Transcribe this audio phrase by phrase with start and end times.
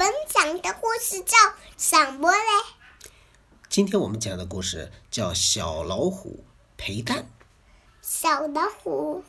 [0.00, 1.36] 本讲的故事叫
[1.76, 3.10] 什么嘞？
[3.68, 6.42] 今天我们讲的故事叫《小老虎
[6.78, 7.18] 陪蛋》。
[8.00, 9.22] 小老虎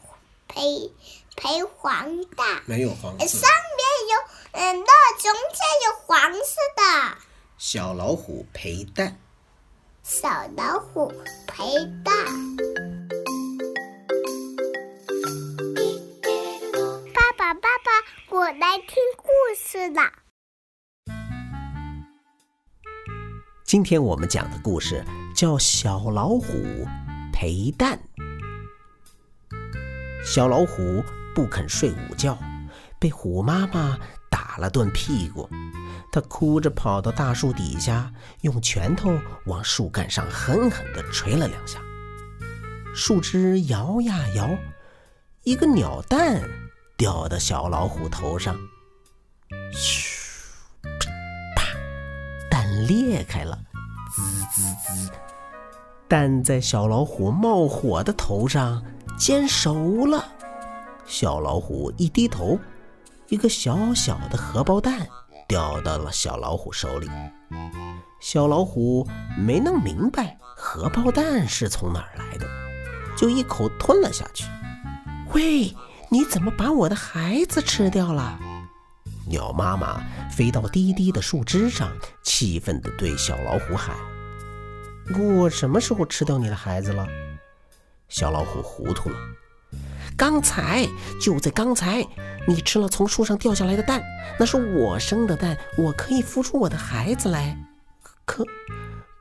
[0.48, 0.90] 陪
[1.36, 3.28] 陪黄蛋，没有黄色。
[3.28, 4.18] 上面有
[4.54, 7.18] 嗯，那中间有黄色的。
[7.58, 9.20] 小老虎陪蛋。
[10.04, 11.12] 小老虎
[11.48, 11.66] 陪
[12.06, 12.16] 蛋。
[17.14, 17.92] 爸爸，爸爸，
[18.30, 19.28] 我来听故
[19.62, 20.21] 事了。
[23.72, 25.02] 今天我们讲的故事
[25.34, 26.86] 叫《小老虎
[27.32, 27.98] 陪蛋》。
[30.26, 31.02] 小老虎
[31.34, 32.38] 不肯睡午觉，
[33.00, 33.98] 被虎妈妈
[34.30, 35.50] 打了顿屁股。
[36.12, 41.80] 他哭着跑到大树底下，用拳头往树干上狠狠地捶了两下。
[42.94, 44.50] 树枝摇呀摇，
[45.44, 46.44] 一个鸟蛋
[46.98, 48.54] 掉到小老虎头上，
[49.72, 50.11] 嘘，
[52.88, 53.58] 裂开了，
[54.14, 54.22] 滋
[54.52, 55.12] 滋滋，
[56.08, 58.84] 蛋在小老虎冒火的头上
[59.18, 60.26] 煎熟了。
[61.06, 62.58] 小老虎一低头，
[63.28, 65.08] 一个小小的荷包蛋。
[65.48, 67.10] 掉到了小老虎手里，
[68.22, 69.06] 小老虎
[69.38, 72.46] 没弄明白荷包蛋是从哪儿来的，
[73.18, 74.46] 就一口吞了下去。
[75.34, 75.76] 喂，
[76.08, 78.40] 你怎么把我的孩子吃掉了？
[79.32, 81.90] 鸟妈妈飞到低低的树枝上，
[82.22, 83.96] 气愤地对小老虎喊
[85.18, 87.08] ：“我什么时候吃掉你的孩子了？”
[88.10, 89.16] 小老虎糊涂了。
[90.18, 90.86] 刚才
[91.20, 92.06] 就在刚才，
[92.46, 94.04] 你吃了从树上掉下来的蛋，
[94.38, 97.58] 那是我生的蛋，我可以孵出我的孩子来。
[98.26, 98.46] 可，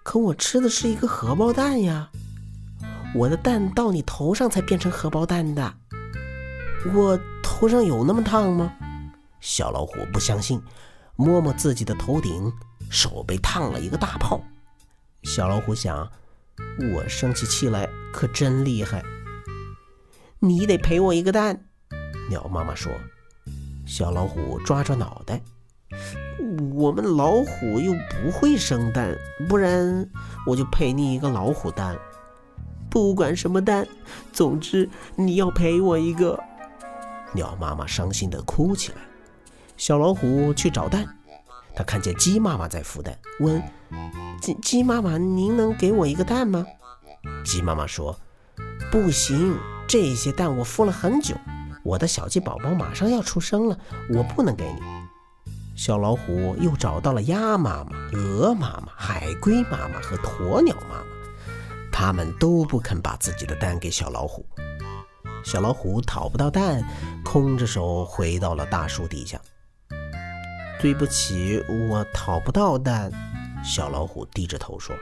[0.02, 2.10] 可我吃的是一个荷包蛋呀！
[3.14, 5.72] 我的蛋到你头上才变成荷包蛋的。
[6.92, 8.72] 我头上有那么烫吗？
[9.40, 10.60] 小老虎不相信，
[11.16, 12.52] 摸摸自己的头顶，
[12.90, 14.40] 手被烫了一个大泡。
[15.22, 16.10] 小老虎想，
[16.94, 19.02] 我生起气来可真厉害。
[20.38, 21.66] 你得赔我一个蛋，
[22.28, 22.92] 鸟妈妈说。
[23.86, 25.40] 小老虎抓抓脑袋，
[26.74, 29.16] 我们老虎又不会生蛋，
[29.48, 30.08] 不然
[30.46, 31.98] 我就赔你一个老虎蛋。
[32.88, 33.86] 不管什么蛋，
[34.32, 36.38] 总之你要赔我一个。
[37.34, 38.98] 鸟妈妈伤心地哭起来。
[39.80, 41.08] 小老虎去找蛋，
[41.74, 43.62] 他看见鸡妈妈在孵蛋，问
[44.38, 46.66] 鸡鸡妈妈：“您能给我一个蛋吗？”
[47.46, 48.14] 鸡妈妈说
[48.92, 49.58] ：“不行。”
[49.88, 51.34] 这些蛋我孵了很久，
[51.82, 53.78] 我的小鸡宝宝马上要出生了，
[54.12, 54.80] 我不能给你。
[55.74, 61.04] 小老虎又找到了鸭妈妈、鹅妈妈、海龟妈妈和鸵鸟妈妈，
[61.90, 64.44] 他们都不肯把自己的蛋给小老虎。
[65.42, 66.86] 小老虎讨不到蛋，
[67.24, 69.40] 空着手回到了大树底下。
[70.80, 73.12] 对不起，我讨不到蛋。
[73.62, 74.96] 小老虎低着头说。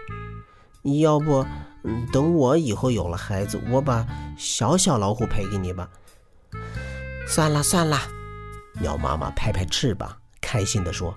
[1.00, 1.44] 要不，
[2.12, 4.06] 等我以后有了孩子，我把
[4.36, 5.88] 小小老虎赔给你吧。
[7.26, 7.98] 算了算了，
[8.80, 11.16] 鸟妈妈拍拍翅膀，开心地说：“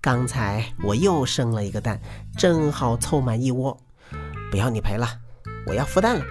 [0.00, 2.00] 刚才我又生了一个蛋，
[2.36, 3.78] 正好凑满一窝。
[4.50, 5.08] 不要你赔了，
[5.66, 6.24] 我要孵蛋了。”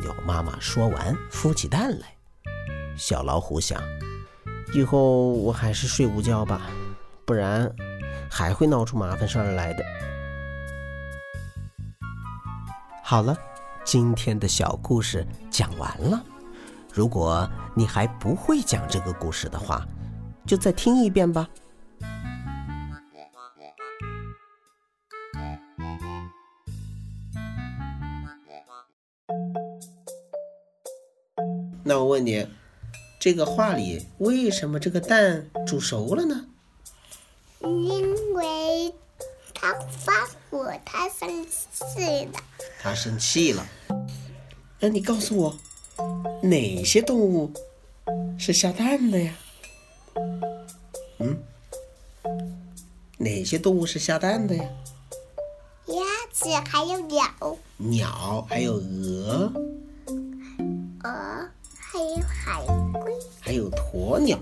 [0.00, 2.14] 鸟妈妈说完，孵起蛋来。
[2.96, 3.82] 小老虎想：
[4.72, 6.62] 以后我还是睡午觉吧，
[7.26, 7.70] 不然
[8.30, 9.84] 还会闹出麻烦事儿来的。
[13.02, 13.36] 好了，
[13.84, 16.22] 今天的小故事讲完了。
[16.92, 19.86] 如果你还不会讲这个故事的话，
[20.46, 21.48] 就再听一遍吧。
[31.86, 32.46] 那我问你，
[33.20, 36.46] 这个画里为什么这个蛋煮熟了呢？
[37.60, 38.94] 因为
[39.54, 40.12] 它发
[40.50, 42.40] 火，它生气了。
[42.80, 43.66] 他生气了，
[44.78, 45.56] 那你告诉我，
[46.42, 47.52] 哪些动物
[48.38, 49.34] 是下蛋的呀？
[51.18, 51.38] 嗯，
[53.18, 54.64] 哪些动物是下蛋的呀？
[55.86, 56.02] 鸭
[56.32, 57.24] 子还有鸟，
[57.76, 59.52] 鸟还有鹅，
[61.02, 62.62] 鹅还有海
[62.92, 64.38] 龟，还有鸵鸟，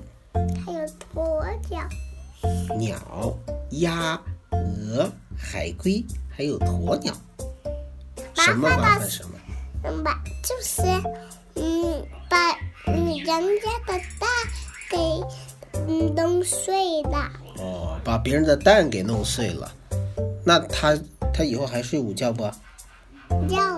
[0.64, 0.80] 还有
[1.14, 1.88] 鸵鸟，
[2.76, 3.38] 鸟、
[3.70, 4.20] 鸭、
[4.62, 7.14] 鹅、海龟还有鸵鸟。
[8.34, 9.38] 什么麻烦什么？
[9.84, 10.82] 嗯，把就是，
[11.54, 12.56] 嗯，把
[12.92, 14.28] 你人家的蛋
[14.90, 17.30] 给弄碎了。
[17.58, 19.72] 哦，把别人的蛋给弄碎了，
[20.44, 20.98] 那他
[21.32, 22.42] 他以后还睡午觉不？
[23.48, 23.72] 要。